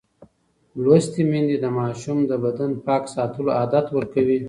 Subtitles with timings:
[0.83, 4.37] لوستې میندې د ماشومانو د بدن پاک ساتلو عادت ورکوي.